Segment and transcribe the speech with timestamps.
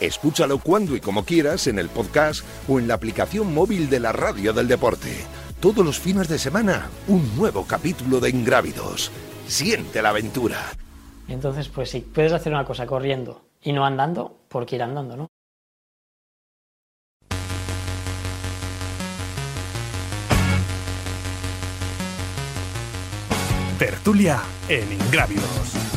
[0.00, 4.12] Escúchalo cuando y como quieras en el podcast o en la aplicación móvil de la
[4.12, 5.24] radio del deporte.
[5.60, 9.10] Todos los fines de semana, un nuevo capítulo de Ingrávidos.
[9.46, 10.58] Siente la aventura.
[11.28, 15.16] Entonces, pues si puedes hacer una cosa corriendo y no andando, ¿por qué ir andando,
[15.16, 15.28] no?
[23.78, 25.93] Tertulia en Ingrávidos.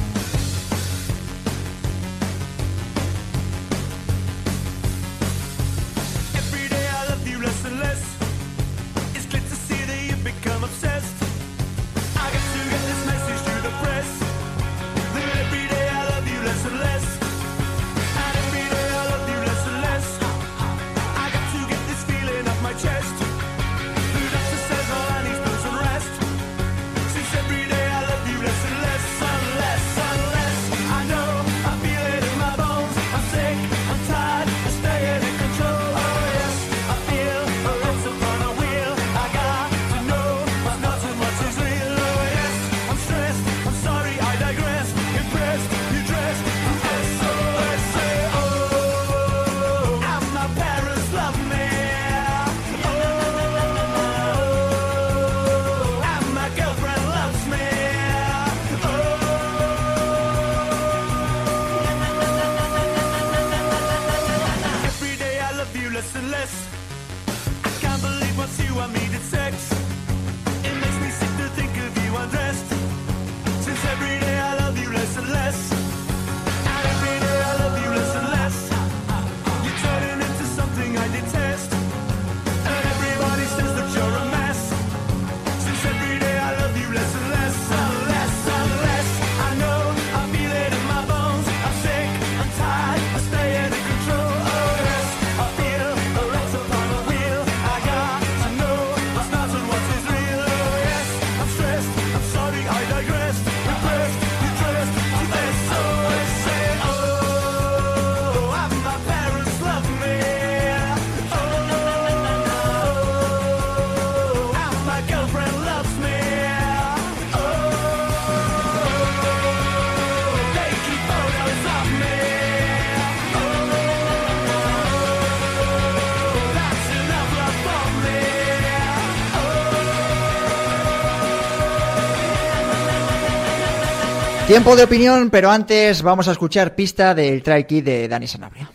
[134.47, 138.71] Tiempo de opinión, pero antes vamos a escuchar pista del Try Kid de Dani Sanabria.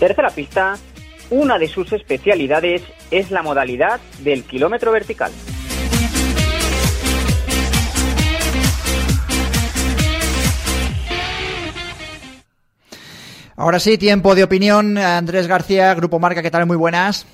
[0.00, 0.74] Tercera pista,
[1.30, 2.82] una de sus especialidades
[3.12, 5.30] es la modalidad del kilómetro vertical.
[13.56, 14.98] Ahora sí, tiempo de opinión.
[14.98, 16.66] Andrés García, Grupo Marca, ¿qué tal?
[16.66, 17.26] Muy buenas.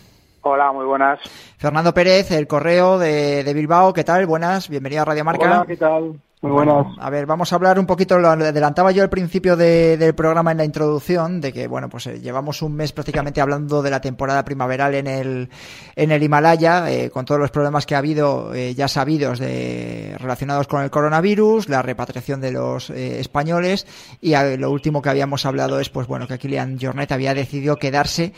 [0.42, 1.18] Hola, muy buenas.
[1.58, 4.26] Fernando Pérez, El Correo de, de Bilbao, ¿qué tal?
[4.26, 5.44] Buenas, bienvenido a Radio Marca.
[5.44, 6.20] Hola, ¿qué tal?
[6.42, 6.86] Muy buenas.
[6.98, 10.56] a ver, vamos a hablar un poquito, lo adelantaba yo al principio del programa en
[10.56, 14.42] la introducción, de que, bueno, pues eh, llevamos un mes prácticamente hablando de la temporada
[14.42, 15.50] primaveral en el,
[15.96, 20.16] en el Himalaya, eh, con todos los problemas que ha habido eh, ya sabidos de,
[20.18, 23.86] relacionados con el coronavirus, la repatriación de los españoles,
[24.22, 28.32] y lo último que habíamos hablado es, pues bueno, que Kilian Jornet había decidido quedarse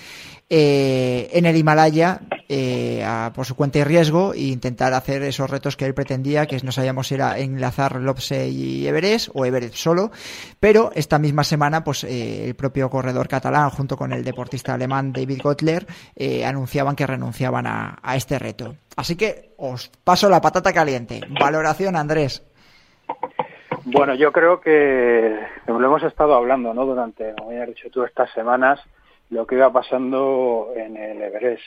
[0.54, 3.02] eh, en el Himalaya eh,
[3.34, 6.72] por su cuenta y riesgo e intentar hacer esos retos que él pretendía, que no
[6.72, 10.10] sabíamos si era enlazar Lopse y Everest o Everest solo,
[10.60, 15.14] pero esta misma semana pues eh, el propio corredor catalán junto con el deportista alemán
[15.14, 15.86] David Gottler
[16.44, 18.76] anunciaban que renunciaban a, a este reto.
[18.94, 21.22] Así que os paso la patata caliente.
[21.40, 22.42] Valoración, Andrés.
[23.84, 25.34] Bueno, yo creo que
[25.66, 26.84] lo hemos estado hablando, ¿no?
[26.84, 28.78] Durante, como ya has dicho tú, estas semanas,
[29.32, 31.62] lo que iba pasando en el Everest.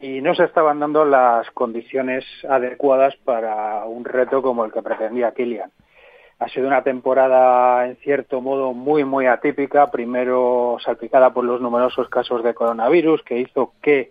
[0.00, 5.32] Y no se estaban dando las condiciones adecuadas para un reto como el que pretendía
[5.32, 5.70] Kilian.
[6.38, 9.90] Ha sido una temporada, en cierto modo, muy, muy atípica.
[9.90, 14.10] Primero salpicada por los numerosos casos de coronavirus, que hizo que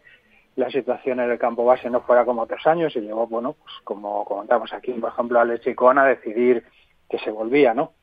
[0.55, 3.73] la situación en el campo base no fuera como otros años y llevó, bueno, pues
[3.83, 6.63] como comentamos aquí, por ejemplo, a Lechicón a decidir
[7.09, 7.93] que se volvía, ¿no?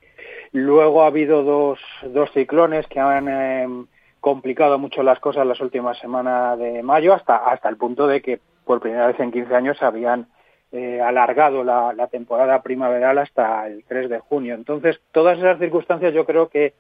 [0.53, 3.87] Luego ha habido dos, dos ciclones que han eh,
[4.23, 8.39] complicado mucho las cosas las últimas semanas de mayo, hasta, hasta el punto de que
[8.65, 10.29] por primera vez en 15 años habían
[10.71, 14.55] eh, alargado la, temporada primaveral hasta el 3 de junio.
[14.55, 16.73] Entonces, todas esas circunstancias yo creo que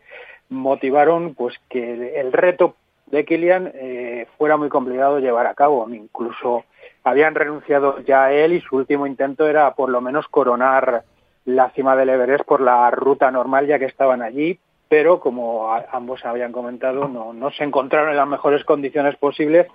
[0.50, 5.86] motivaron pues que el, reto de Kilian eh, fuera muy complicado llevar a cabo.
[5.90, 6.64] Incluso
[7.02, 11.02] habían renunciado ya él y su último intento era por lo menos coronar
[11.44, 14.60] la cima del Everest por la ruta normal ya que estaban allí,
[14.92, 19.66] pero como ambos habían comentado, no, no se encontraron en las mejores condiciones posibles,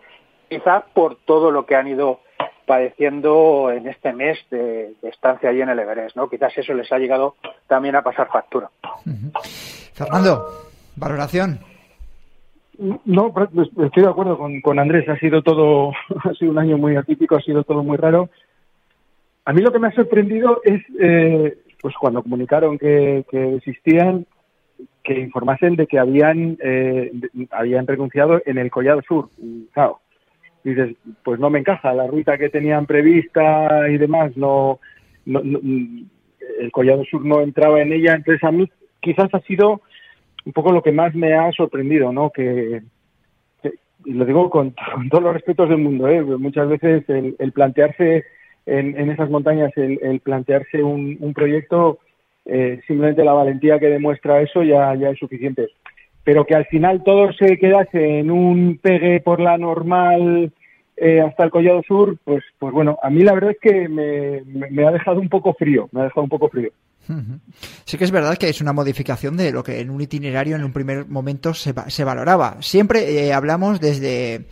[0.47, 2.19] quizá por todo lo que han ido
[2.67, 6.29] padeciendo en este mes de, estancia allí en el Everest, ¿no?
[6.29, 7.33] Quizás eso les ha llegado
[7.65, 8.69] también a pasar factura.
[9.93, 10.49] Fernando,
[10.95, 11.61] valoración.
[13.05, 13.33] No,
[13.83, 15.09] estoy de acuerdo con, Andrés.
[15.09, 15.93] Ha sido todo,
[16.25, 18.29] ha sido un año muy atípico, ha sido todo muy raro.
[19.45, 24.27] A mí lo que me ha sorprendido es, eh, pues cuando comunicaron que, que existían,
[25.07, 27.13] que informasen de que habían eh,
[27.51, 29.29] habían renunciado en el Collado Sur.
[29.71, 30.01] Claro,
[30.65, 34.81] dices, pues no me encaja, la ruta que tenían prevista y demás, no,
[35.25, 38.69] el Collado Sur no entraba en ella, entonces a mí
[38.99, 39.81] quizás ha sido
[40.45, 42.29] un poco lo que más me ha sorprendido, ¿no?
[42.31, 42.81] Que,
[44.03, 44.75] y lo digo con,
[45.09, 46.21] todos los respetos del mundo, ¿eh?
[46.21, 48.25] muchas veces el, plantearse
[48.65, 51.99] en, esas montañas, el, plantearse un, un proyecto
[52.47, 55.67] eh, simplemente la valentía que demuestra eso ya, es suficiente.
[56.23, 60.51] Pero que al final todo se quedase en un pegue por la normal
[60.95, 64.85] eh, hasta el Collado Sur, pues, pues bueno, a mí la verdad es que me,
[64.85, 66.71] ha dejado un poco frío, me ha dejado un poco frío.
[67.85, 70.65] Sí que es verdad que es una modificación de lo que en un itinerario en
[70.65, 72.61] un primer momento se, se valoraba.
[72.61, 74.45] Siempre eh, hablamos desde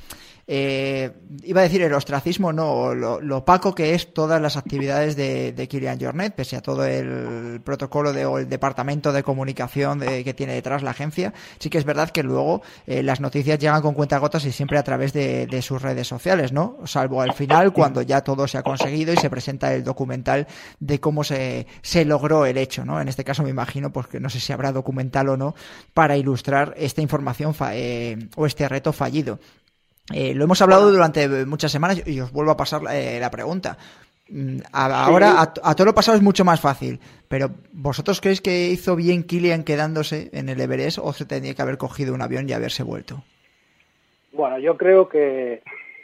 [0.48, 1.12] eh,
[1.44, 5.68] iba a decir el ostracismo, no, lo, opaco que es todas las actividades de, de
[5.68, 10.54] Kilian Jornet, pese a todo el protocolo de, o el departamento de comunicación que tiene
[10.54, 11.34] detrás la agencia.
[11.60, 14.84] Sí que es verdad que luego eh, las noticias llegan con cuentagotas y siempre a
[14.84, 16.78] través de, sus redes sociales, ¿no?
[16.86, 20.48] Salvo al final, cuando ya todo se ha conseguido y se presenta el documental
[20.80, 23.02] de cómo se, se logró el hecho, ¿no?
[23.02, 25.56] En este caso me imagino, pues que no sé si habrá documental o no,
[25.94, 29.40] para ilustrar esta información eh, o este reto fallido.
[30.14, 33.78] Eh, lo hemos hablado durante muchas semanas y os vuelvo a pasar eh, la pregunta.
[34.30, 38.96] Mm, ahora a, todo lo pasado es mucho más fácil, pero ¿vosotros creéis que hizo
[38.96, 42.54] bien Kilian quedándose en el Everest o se tendría que haber cogido un avión y
[42.54, 43.24] haberse vuelto?
[44.32, 45.62] Bueno, yo creo que,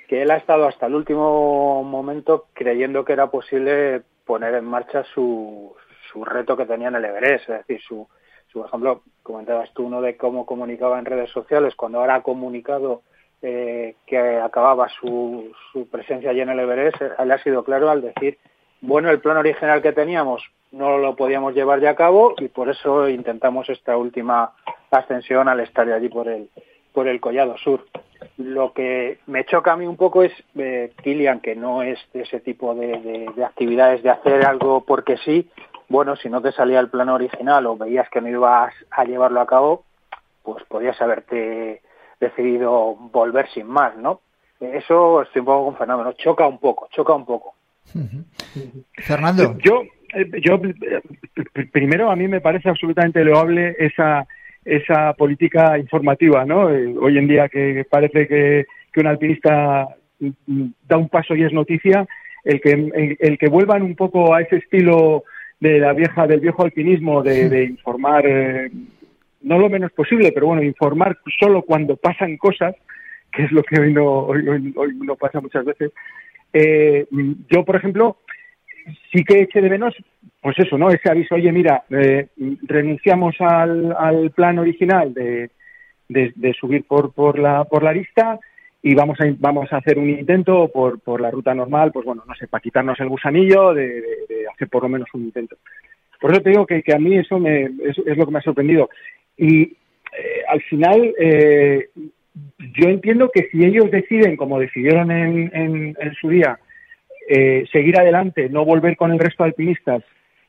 [0.08, 5.04] que él ha estado hasta el último momento creyendo que era posible poner en marcha
[5.14, 5.76] su,
[6.12, 8.08] su reto que tenía en el Everest, es decir, su,
[8.52, 12.24] su por ejemplo, comentabas tú uno de cómo comunicaba en redes sociales, cuando ahora ha
[12.24, 13.02] comunicado
[13.42, 17.90] eh, que acababa su, su, presencia allí en el Everest, eh, le ha sido claro
[17.90, 18.38] al decir,
[18.82, 22.70] bueno, el plan original que teníamos no lo podíamos llevar ya a cabo y por
[22.70, 24.54] eso intentamos esta última
[24.90, 26.50] ascensión al estar allí por el,
[26.94, 27.86] por el Collado Sur.
[28.38, 32.22] Lo que me choca a mí un poco es eh, Kilian, que no es de
[32.22, 35.50] ese tipo de, de, actividades de hacer algo porque sí.
[35.90, 39.42] Bueno, si no te salía el plan original o veías que no ibas a llevarlo
[39.42, 39.84] a cabo,
[40.44, 41.82] pues podías haberte
[42.22, 44.22] decidido volver sin más, ¿no?
[44.62, 46.14] Eso estoy un poco con Fernando, ¿no?
[46.14, 47.56] Choca un poco, choca un poco.
[48.94, 49.58] Fernando.
[49.58, 49.82] Yo,
[50.14, 54.26] eh, yo eh, primero a mí me parece absolutamente loable esa
[54.64, 56.70] esa política informativa, ¿no?
[56.70, 59.88] Eh, hoy en día que parece que, que un alpinista
[60.20, 62.08] mm, da un paso y es noticia,
[62.44, 65.24] el que el, que vuelvan un poco a ese estilo
[65.60, 68.24] de la vieja del viejo alpinismo de, de informar
[69.44, 72.76] no lo menos posible, pero bueno, informar solo cuando pasan cosas,
[73.32, 75.92] que es lo que hoy no hoy, hoy, no pasa muchas veces.
[76.54, 77.06] Eh,
[77.50, 78.18] yo, por ejemplo,
[79.12, 79.96] sí que eché de menos,
[80.42, 80.90] pues eso, ¿no?
[80.90, 82.28] Ese aviso, oye, mira, eh,
[82.64, 85.50] renunciamos al, al, plan original de,
[86.10, 88.40] de, subir por, por, la, por la lista
[88.82, 92.24] y vamos a, vamos a hacer un intento por, por la ruta normal, pues bueno,
[92.28, 95.58] no sé, para quitarnos el gusanillo de, de hacer por lo menos un intento.
[96.22, 98.44] Por eso te digo que, que a mí eso me, es, lo que me ha
[98.44, 98.92] sorprendido.
[99.38, 99.76] Y eh,
[100.48, 101.90] al final, eh,
[102.78, 106.60] yo entiendo que si ellos deciden, como decidieron en, en, su día,
[107.28, 110.04] eh, seguir adelante, no volver con el resto de alpinistas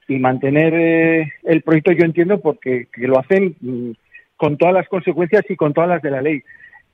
[0.09, 3.91] y mantener eh, el proyecto, yo entiendo porque que lo hacen mm,
[4.37, 6.43] con todas las consecuencias y con todas las de la ley.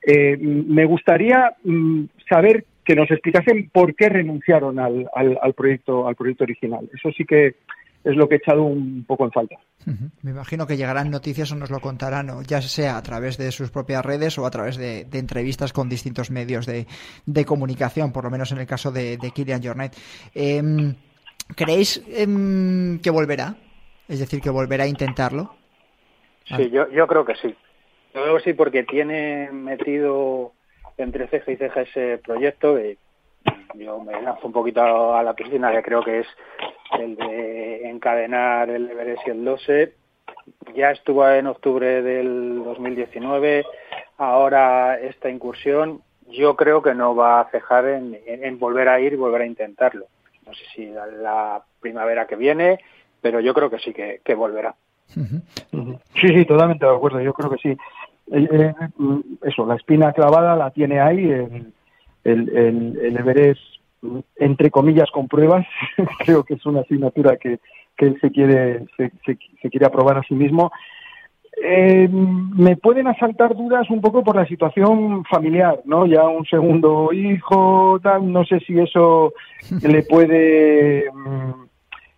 [0.05, 6.07] Eh, me gustaría mm, saber que nos explicasen por qué renunciaron al, al, al, proyecto
[6.07, 6.89] al proyecto original.
[6.93, 7.55] Eso sí que
[8.03, 9.55] es lo que he echado un poco en falta.
[9.85, 10.11] Uh -huh.
[10.21, 13.51] Me imagino que llegarán noticias o nos lo contarán, o ya sea a través de
[13.51, 16.87] sus propias redes o a través de, de entrevistas con distintos medios de,
[17.25, 19.95] de, comunicación, por lo menos en el caso de, de Kilian Jornet.
[20.33, 20.93] Eh,
[21.55, 23.55] ¿Creéis eh, que volverá?
[24.07, 25.55] Es decir, que volverá a intentarlo.
[26.45, 27.55] Sí, yo, yo creo que sí.
[28.13, 30.53] Yo creo que sí porque tiene metido
[30.97, 32.97] entre ceja y ceja ese proyecto y
[33.75, 36.27] yo me lanzo un poquito a la piscina, que creo que es
[36.99, 39.93] el de encadenar el Everest y el 12.
[40.75, 43.65] Ya estuvo en octubre del 2019,
[44.17, 49.17] ahora esta incursión yo creo que no va a cejar en, volver a ir y
[49.17, 50.05] volver a intentarlo.
[50.45, 52.79] No sé si la, la primavera que viene,
[53.21, 54.75] pero yo creo que sí que, que volverá.
[55.13, 57.69] Sí, sí, totalmente de acuerdo, yo creo que sí.
[58.31, 58.73] Eh, eh,
[59.43, 61.31] eso, la espina clavada la tiene ahí,
[62.23, 63.61] el, el, el Everest
[64.37, 65.65] entre comillas con pruebas
[66.19, 67.59] creo que es una asignatura que,
[67.97, 70.71] que él se quiere se, se, se quiere aprobar a sí mismo
[71.61, 76.05] eh, me pueden asaltar dudas un poco por la situación familiar, ¿no?
[76.05, 79.33] Ya un segundo hijo, tal, no sé si eso
[79.81, 81.05] le puede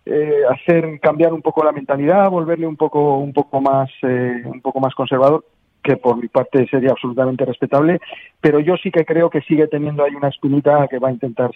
[0.06, 4.60] eh, hacer cambiar un poco la mentalidad, volverle un poco un poco más eh, un
[4.60, 5.44] poco más conservador
[5.82, 8.00] que por mi parte sería absolutamente respetable,
[8.40, 11.50] pero yo sí que creo que sigue teniendo ahí una espinita que va a intentar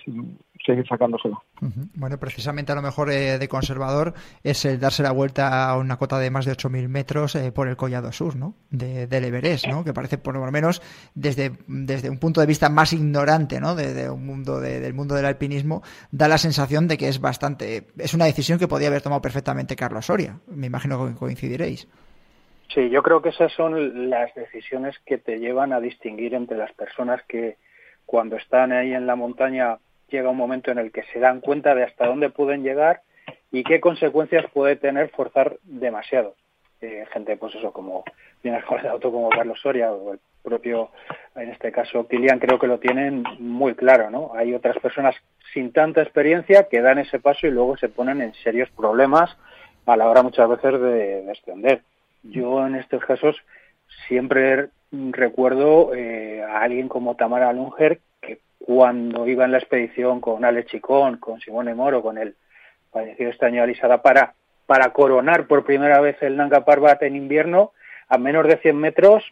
[0.64, 1.37] seguir sacándosela.
[1.61, 1.88] -huh.
[1.95, 5.97] Bueno, precisamente a lo mejor eh, de conservador es el darse la vuelta a una
[5.97, 8.54] cota de más de 8.000 metros eh, por el Collado Sur, ¿no?
[8.71, 9.85] De, del Everest, ¿no?
[9.85, 10.83] Que parece por lo menos
[11.14, 13.75] desde, desde un punto de vista más ignorante, ¿no?
[13.75, 17.21] De, de un mundo de, del mundo del alpinismo, da la sensación de que es
[17.21, 20.40] bastante, es una decisión que podía haber tomado perfectamente Carlos Soria.
[20.49, 21.88] Me imagino que coincidiréis.
[22.75, 26.73] Sí, yo creo que esas son las decisiones que te llevan a distinguir entre las
[26.73, 27.56] personas que
[28.04, 31.75] cuando están ahí en la montaña llega un momento en el que se dan cuenta
[31.75, 33.02] de hasta dónde pueden llegar
[33.50, 36.35] y qué consecuencias puede tener forzar demasiado.
[36.80, 38.04] Eh, gente, pues eso, como
[38.68, 40.90] con el auto como Carlos Soria o el propio,
[41.35, 44.32] en este caso, Kilian, creo que lo tienen muy claro, ¿no?
[44.35, 45.16] Hay otras personas
[45.52, 49.37] sin tanta experiencia que dan ese paso y luego se ponen en serios problemas
[49.87, 51.82] a la hora muchas veces de, de extender.
[52.23, 53.37] Yo en estos casos
[54.08, 60.44] siempre recuerdo eh, a alguien como Tamara Lunger que cuando iba en la expedición con
[60.44, 62.35] Alex Chicón, con Simone Moro, con el
[62.90, 64.35] fallecido este año Alisada para,
[64.66, 67.73] para coronar por primera vez el Nanga Parbat en invierno,
[68.08, 69.25] a menos de 100 metros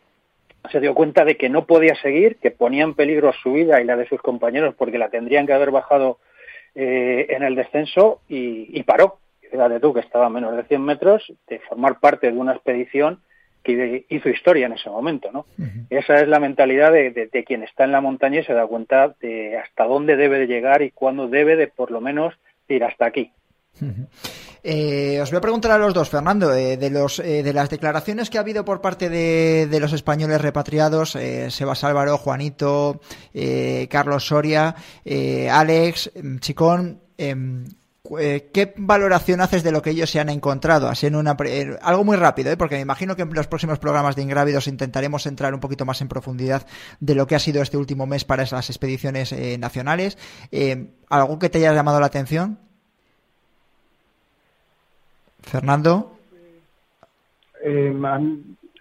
[0.70, 3.84] se dio cuenta de que no podía seguir, que ponía en peligro su vida y
[3.84, 6.18] la de sus compañeros porque la tendrían que haber bajado
[6.74, 9.18] eh, en el descenso y, y paró
[9.54, 13.20] fíjate tú que estaba a menos de 100 metros, de formar parte de una expedición
[13.62, 15.46] que hizo historia en ese momento, ¿no?
[15.58, 15.86] Uh -huh.
[15.90, 18.66] Esa es la mentalidad de, de, de, quien está en la montaña y se da
[18.66, 22.34] cuenta de hasta dónde debe de llegar y cuándo debe de, por lo menos,
[22.68, 23.30] ir hasta aquí.
[23.80, 24.06] Uh -huh.
[24.64, 27.70] Eh, os voy a preguntar a los dos, Fernando, eh, de, los, eh, de las
[27.70, 33.00] declaraciones que ha habido por parte de, de los españoles repatriados, Sebas Álvaro, Juanito,
[33.88, 34.74] Carlos Soria,
[35.50, 40.88] Alex, Chicón, em, eh, ¿qué valoración haces de lo que ellos se han encontrado?
[40.88, 42.56] Así en una eh, algo muy rápido, ¿eh?
[42.56, 46.02] porque me imagino que en los próximos programas de Ingrávidos intentaremos entrar un poquito más
[46.02, 46.66] en profundidad
[47.00, 50.18] de lo que ha sido este último mes para esas expediciones eh, nacionales.
[50.52, 52.58] Eh, ¿Algo que te haya llamado la atención?
[55.40, 56.18] Fernando.
[57.62, 57.94] Eh,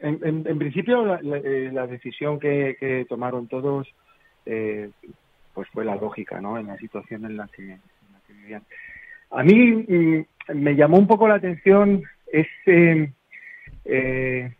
[0.01, 3.87] en, en, principio la, eh, decisión que, tomaron todos
[4.45, 4.89] eh,
[5.53, 6.57] pues fue la lógica, ¿no?
[6.57, 7.77] En la situación en la que
[8.27, 8.63] vivían.
[9.33, 13.13] A mí mm, me llamó un poco la atención ese,
[13.85, 14.51] eh,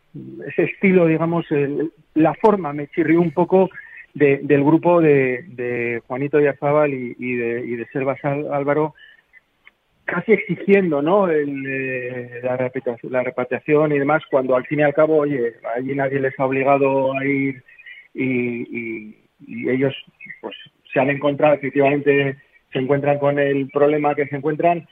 [0.48, 3.70] ese estilo, digamos, el, la forma me chirrió un poco
[4.14, 8.94] de, del grupo de, de Juanito Yarzábal y, y, de, y de Selvas Álvaro,
[10.06, 11.30] casi exigiendo ¿no?
[11.30, 16.20] El, eh, la repatriación y demás, cuando al fin y al cabo, oye, allí nadie
[16.20, 17.64] les ha obligado a ir
[18.14, 19.96] y, y, y ellos
[20.42, 20.56] pues
[20.92, 22.38] se han encontrado, efectivamente
[22.74, 24.88] se encuentran con el problema que se encuentran,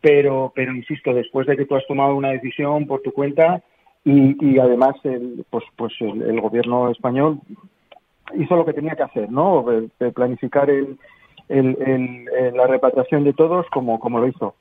[0.00, 3.62] pero, pero insisto, después de que tú has tomado una decisión por tu cuenta
[4.04, 7.40] y, y además el, pues, pues el, el gobierno español
[8.34, 9.62] hizo lo que tenía que hacer, ¿no?
[9.62, 10.98] De, de planificar el,
[11.48, 14.54] el, el, la repatriación de todos como, como lo hizo.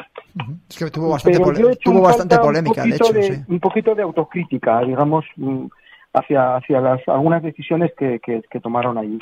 [0.70, 1.40] Es que tuvo bastante,
[1.84, 3.14] tuvo bastante polémica, de hecho.
[3.14, 3.42] De, sí.
[3.48, 5.66] Un poquito de autocrítica, digamos, mm,
[6.14, 9.20] hacia, hacia las, algunas decisiones que, que, que tomaron allí.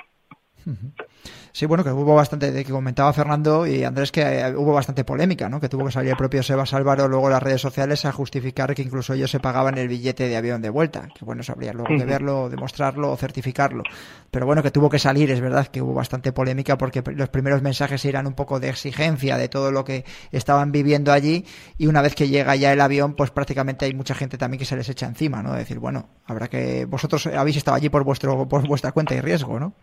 [1.53, 5.03] Sí, bueno, que hubo bastante, de que comentaba Fernando y Andrés, que eh, hubo bastante
[5.03, 5.59] polémica, ¿no?
[5.59, 8.81] Que tuvo que salir el propio Sebas Álvaro luego las redes sociales a justificar que
[8.81, 11.09] incluso ellos se pagaban el billete de avión de vuelta.
[11.13, 13.83] Que bueno, eso habría luego que verlo, demostrarlo o certificarlo.
[14.31, 17.61] Pero bueno, que tuvo que salir, es verdad que hubo bastante polémica porque los primeros
[17.61, 21.45] mensajes eran un poco de exigencia de todo lo que estaban viviendo allí
[21.77, 24.65] y una vez que llega ya el avión, pues prácticamente hay mucha gente también que
[24.65, 25.51] se les echa encima, ¿no?
[25.51, 29.19] De decir, bueno, habrá que vosotros habéis estado allí por vuestro por vuestra cuenta y
[29.19, 29.73] riesgo, ¿no?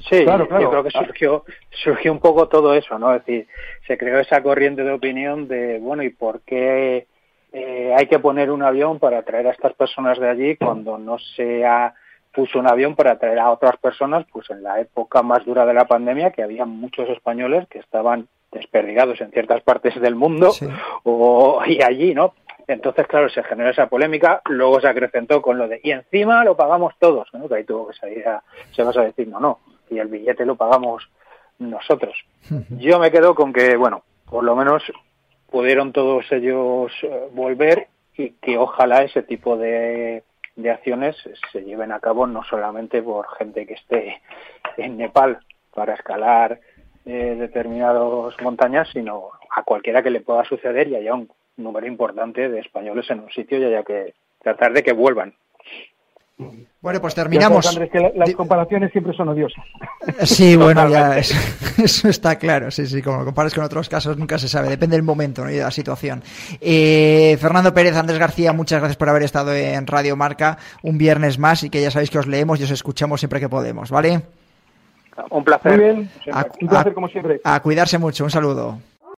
[0.00, 0.62] Sí, claro, claro.
[0.62, 3.14] yo creo que surgió, surgió un poco todo eso, ¿no?
[3.14, 3.46] Es decir,
[3.86, 7.06] se creó esa corriente de opinión de, bueno, ¿y por qué
[7.52, 11.18] eh, hay que poner un avión para traer a estas personas de allí cuando no
[11.18, 11.94] se ha
[12.32, 15.74] puso un avión para traer a otras personas, pues en la época más dura de
[15.74, 20.66] la pandemia, que había muchos españoles que estaban desperdigados en ciertas partes del mundo sí.
[21.02, 22.34] o y allí, ¿no?
[22.66, 26.54] Entonces, claro, se generó esa polémica, luego se acrecentó con lo de y encima lo
[26.54, 27.48] pagamos todos, ¿no?
[27.48, 29.58] Que ahí tuvo que salir a, se vas a decir, no, no,
[29.90, 31.08] y el billete lo pagamos
[31.58, 32.14] nosotros.
[32.78, 34.82] Yo me quedo con que, bueno, por lo menos
[35.50, 36.92] pudieron todos ellos
[37.32, 40.22] volver y que ojalá ese tipo de,
[40.56, 41.16] de acciones
[41.52, 44.20] se lleven a cabo no solamente por gente que esté
[44.76, 45.38] en Nepal
[45.72, 46.60] para escalar
[47.06, 52.48] eh, determinadas montañas, sino a cualquiera que le pueda suceder y haya un número importante
[52.48, 55.34] de españoles en un sitio y haya que tratar de que vuelvan.
[56.80, 57.64] Bueno, pues terminamos.
[57.64, 59.64] Ya sabes, Andrés, que las comparaciones siempre son odiosas.
[60.22, 61.34] Sí, bueno, ya eso,
[61.82, 62.70] eso, está claro.
[62.70, 64.68] Sí, sí, como lo compares con otros casos nunca se sabe.
[64.68, 65.50] Depende del momento ¿no?
[65.50, 66.22] y de la situación.
[66.60, 71.38] Eh, Fernando Pérez, Andrés García, muchas gracias por haber estado en Radio Marca un viernes
[71.38, 74.22] más y que ya sabéis que os leemos y os escuchamos siempre que podemos, ¿vale?
[75.30, 75.76] Un placer.
[75.76, 76.10] Muy bien.
[76.32, 77.40] A, un placer como siempre.
[77.42, 78.22] A cuidarse mucho.
[78.22, 78.78] Un saludo.